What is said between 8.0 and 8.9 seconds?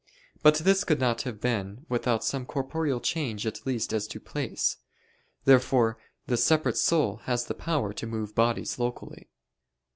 move bodies